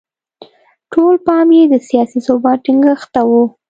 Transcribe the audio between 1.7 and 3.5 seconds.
سیاسي ثبات ټینګښت ته و.